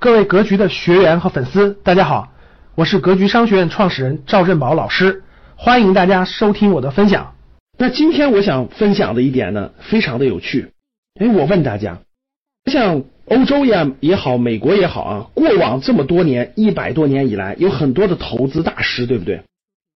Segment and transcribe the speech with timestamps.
[0.00, 2.32] 各位格局的学员和粉丝，大家好，
[2.76, 5.24] 我是格局商学院创始人赵振宝老师，
[5.56, 7.34] 欢迎大家收听我的分享。
[7.76, 10.70] 那今天我想分享的一点呢，非常的有趣。
[11.18, 11.98] 哎，我问大家，
[12.66, 19.42] 像欧洲也也好，美国也好啊，过往这么多年，一百多年以来，有很多的投资大师，对不对？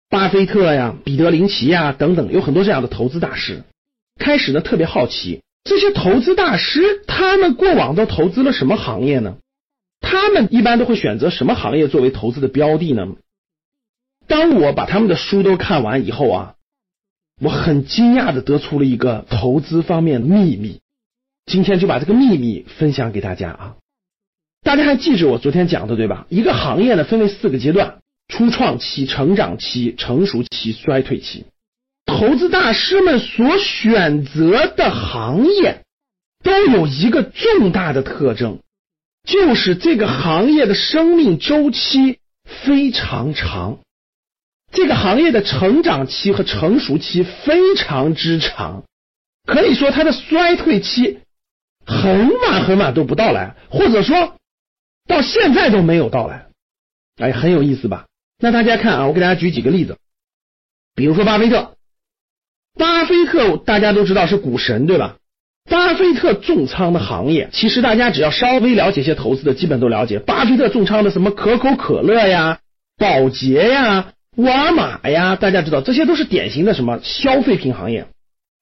[0.08, 3.64] 巴菲特呀、彼得林奇呀等等，有很多这样的投资大师。
[4.18, 9.36] 开始呢，特别好奇这些投资大师，他们过往都投资了什么行业呢？
[10.10, 13.06] 他们一般都会选择什么行业作为投资的标的呢？
[14.26, 16.54] 当我把他们的书都看完以后啊，
[17.40, 20.80] 我很惊讶的得出了一个投资方面的秘密。
[21.46, 23.76] 今天就把这个秘密分享给大家啊！
[24.64, 26.26] 大家还记着我昨天讲的对吧？
[26.28, 31.44] 一个行业呢分为四个阶段：初创期、成长期、成熟期、衰退期。
[32.04, 35.84] 投资大师们所选择的行业
[36.42, 38.58] 都有一个重大的特征。
[39.30, 42.18] 就是这个行业的生命周期
[42.64, 43.78] 非常长，
[44.72, 48.82] 这个行业的成长期和成熟期非常之长，
[49.46, 51.20] 可以说它的衰退期
[51.86, 54.34] 很晚很晚都不到来，或者说
[55.06, 56.48] 到现在都没有到来。
[57.16, 58.06] 哎，很有意思吧？
[58.38, 59.96] 那大家看啊，我给大家举几个例子，
[60.96, 61.76] 比如说巴菲特，
[62.74, 65.18] 巴菲特大家都知道是股神，对吧？
[65.70, 70.18] 巴菲特重仓的行业，其实大家只要稍微了解一些投资的，基本都了解。
[70.18, 72.58] 巴菲特重仓的什么可口可乐呀、
[72.98, 78.08] 宝洁呀、沃尔玛呀，大家知道这些都是典型的什么消费品行业。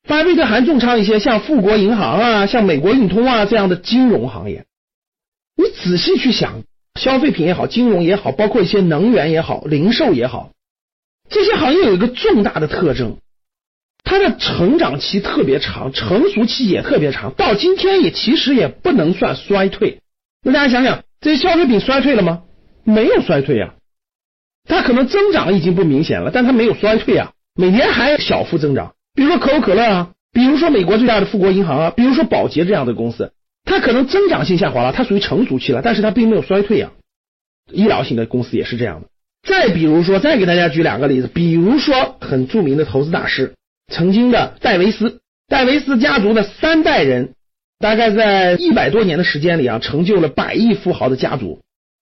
[0.07, 4.67] 巴菲特还重仓一些像富国银行啊、像美国运通啊这样的金融行业。
[5.57, 6.63] 你仔细去想，
[7.01, 10.51] 消费品也好，金融也好，包括一些能源也好、零售也好，
[11.31, 13.17] 这些行业有一个重大的特征。
[14.09, 20.01] 它的成长期特别长，成熟期也特别长，到今天也其实也不能算衰退。
[20.43, 22.41] 那大家想想，这些消费品衰退了吗？
[22.85, 23.75] 没有衰退呀，
[24.67, 28.95] 它可能增长已经不明显了，但它没有衰退啊，每年还小幅增长。
[29.15, 33.33] 比如说可口可乐啊，比如说美国最大的富国银行啊，比如说宝洁这样的公司，
[33.67, 36.93] 它可能增长性下滑了，它属于成熟期了，但是它并没有衰退啊。
[37.71, 39.09] 医疗型的公司也是这样的。
[39.47, 43.53] 再比如说，再给大家举两个例子，比如说很著名的投资大师。
[43.89, 47.35] 曾经的戴维斯，戴维斯家族的三代人，
[47.79, 51.61] 大概在一百多年的时间里啊，成就了百亿富豪的家族。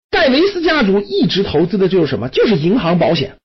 [0.10, 2.30] 戴维斯家族一直投资的就是什么？
[2.30, 3.36] 就是银行保险。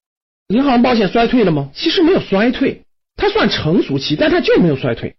[0.49, 1.71] 银行保险衰退了吗？
[1.75, 2.83] 其实没有衰退，
[3.17, 5.17] 它算成熟期，但它就没有衰退。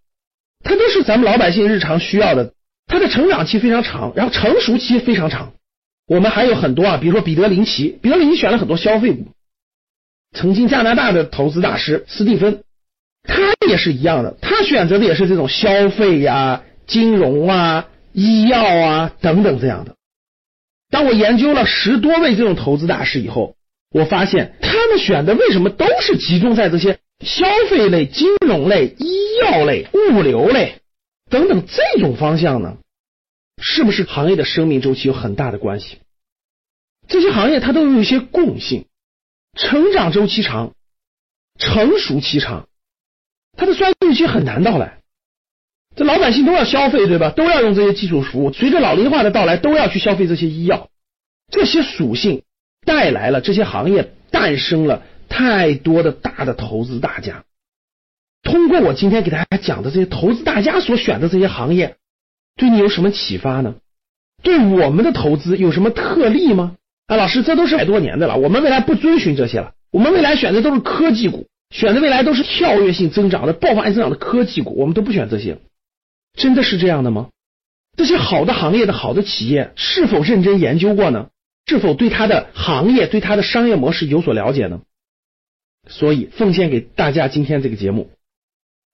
[0.64, 2.52] 它都是咱们老百姓日常需要的。
[2.86, 5.52] 它的成长期非常长，然后成熟期非常长。
[6.06, 9.28] 我们还有很多啊，比如说彼得林奇，彼得林奇选了很多消费股。
[10.32, 12.62] 曾经加拿大的投资大师斯蒂芬。
[13.22, 19.94] 他也是一样的，他选择的也是这种消费呀、金融啊、医药啊等等这样的。
[20.90, 23.56] 当我研究了十多位这种投资大师以后，
[23.92, 30.80] 我发现他们选的为什么都是集中在这些消费类、金融类、医药类、物流类
[31.30, 32.78] 等等这种方向呢？
[33.62, 35.98] 是不是行业的生命周期有很大的关系？
[37.06, 38.86] 这些行业它都有一些共性：
[39.54, 40.72] 成长周期长，
[41.58, 42.68] 成熟期长。
[43.56, 45.00] 它的衰退期很难到来，
[45.96, 47.30] 这老百姓都要消费，对吧？
[47.30, 48.52] 都要用这些基础服务。
[48.52, 50.88] 随着老龄化的到来，都要去消费这些医药。
[51.50, 52.42] 这些属性
[52.86, 57.44] 带来了这些行业诞生了太多的大的投资大家。
[58.42, 61.96] 通过我今天给大家讲的这些投资大家所选的这些行业，
[62.56, 63.74] 对你有什么启发呢？
[64.42, 66.76] 对我们的投资有什么特例吗？
[67.06, 71.48] 啊，老师，这都是百多年的了，我们未来不遵循这些了，我们未来选的都是科技股。
[71.70, 75.58] 选的未来都是跳跃性增长的、爆发性增长的科技股，我们都不选这些，
[76.34, 77.28] 真的是这样的吗？
[77.96, 81.28] 这些好的行业的好的企业是否认真研究过呢？
[81.66, 84.80] 是否对它的行业、对它的商业模式有所了解呢？
[85.86, 88.10] 所以奉献给大家今天这个节目，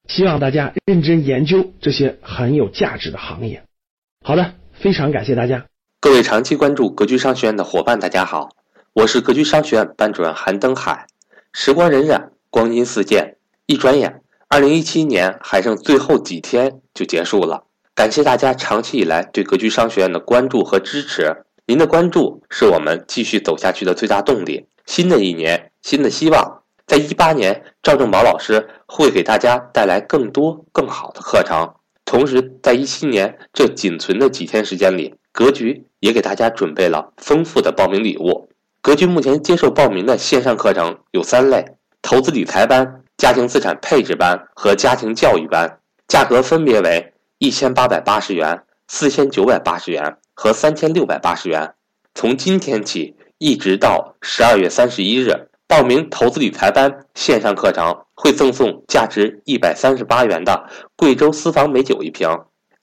[0.08, 3.62] 希望大家认真研究这些很有价值的行业。
[4.22, 5.66] 好的，非常感谢大家。
[6.00, 8.50] 各位长期关注格局商学院的伙伴，大家好，
[8.92, 11.06] 我是格局商学院班主任韩登海。
[11.54, 12.35] 时光荏苒。
[12.56, 13.36] 光阴似箭，
[13.66, 17.64] 一转眼，二零一七年还剩最后几天就结束了。
[17.94, 24.64] 感谢大家长期以来对格局商学院的关注和支持，您的关注是我们继续走下去的最大动力。
[24.86, 31.74] 新的一年，新的希望，在一八年，赵正宝老师会给大家带来更多更好的课程。
[32.06, 38.48] 同时，在一七年这仅存的几天时间里，格局也给大家准备了丰富的报名礼物。
[38.80, 41.75] 格局目前接受报名的线上课程有三类。
[42.06, 51.74] 投资理财班、家庭资产配置班和家庭教育班，价格分别为一千八百八十元、四千九百八十元和三千六百八十元。
[52.14, 62.28] 从今天起一直到十二月三十一日，报名投资理财班线上课程会赠送价值一百三十八元的贵州私房美酒一瓶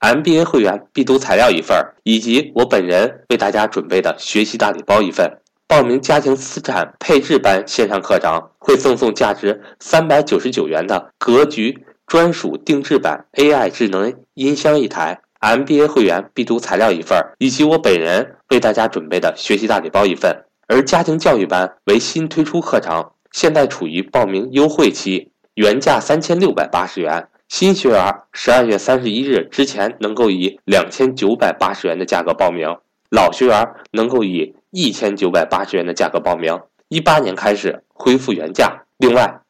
[0.02, 5.40] ，MBA 会员必读材料一份，以及我本人为大家准备的学习大礼包一份。
[5.74, 20.46] 报名家庭资产配置班线上课程会赠送价值三百九十九元的格局专属定制版 AI 智能音箱一台，MBA 会员必读材料一份，以及我本人为大家准备的学习大礼包一份。
[20.68, 32.68] 而家庭教育班为新推出课程，现在处于报名优惠期，原价三千六百八十元，新学员十二月三十一日之前能够以两千九百八十元的价格报名，
[33.10, 34.54] 老学员能够以。
[34.76, 38.86] 一千九百八十元的价格报名，一八年开始恢复原价。
[38.98, 39.42] 另外，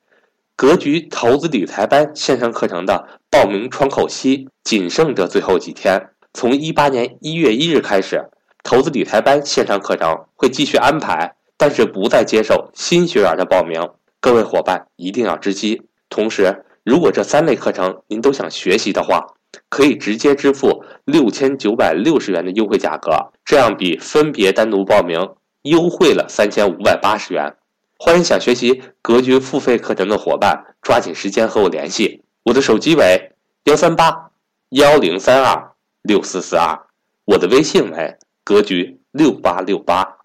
[0.57, 8.29] 格局投资理财班线上课程的报名窗口期仅剩这最后几天，从一八年一月一日开始，
[8.65, 13.81] 投资理财班线上课程会继续安排，但是不再接受新学员的报名。
[14.19, 15.83] 各位伙伴一定要知悉。
[16.09, 19.25] 同时，如果这三类课程您都想学习的话，
[19.69, 27.55] 可以直接支付六千九百六十元的优惠价格，这样比分别单独报名优惠了三千五百八十元。
[27.97, 33.31] 欢迎想学习格局付费课程的伙伴抓紧时间和我联系，我的手机为
[33.65, 34.31] 幺三八
[34.69, 35.71] 幺零三二
[36.01, 36.87] 六四四二，
[37.25, 40.17] 我的微信为格局六八六八。